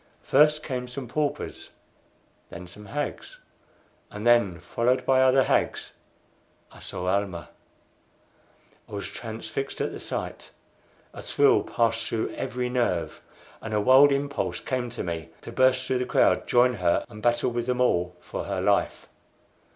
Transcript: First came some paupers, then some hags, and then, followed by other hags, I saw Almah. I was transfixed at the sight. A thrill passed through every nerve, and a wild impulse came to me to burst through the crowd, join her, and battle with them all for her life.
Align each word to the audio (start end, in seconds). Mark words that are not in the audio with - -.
First 0.23 0.63
came 0.63 0.87
some 0.87 1.07
paupers, 1.07 1.69
then 2.49 2.65
some 2.65 2.87
hags, 2.87 3.37
and 4.09 4.25
then, 4.25 4.59
followed 4.59 5.05
by 5.05 5.21
other 5.21 5.43
hags, 5.43 5.91
I 6.71 6.79
saw 6.79 7.05
Almah. 7.05 7.49
I 8.89 8.91
was 8.91 9.05
transfixed 9.07 9.79
at 9.79 9.91
the 9.91 9.99
sight. 9.99 10.49
A 11.13 11.21
thrill 11.21 11.61
passed 11.61 12.07
through 12.07 12.31
every 12.33 12.67
nerve, 12.67 13.21
and 13.61 13.75
a 13.75 13.79
wild 13.79 14.11
impulse 14.11 14.59
came 14.59 14.89
to 14.89 15.03
me 15.03 15.29
to 15.41 15.51
burst 15.51 15.85
through 15.85 15.99
the 15.99 16.07
crowd, 16.07 16.47
join 16.47 16.73
her, 16.81 17.05
and 17.07 17.21
battle 17.21 17.51
with 17.51 17.67
them 17.67 17.79
all 17.79 18.15
for 18.21 18.45
her 18.45 18.59
life. 18.59 19.07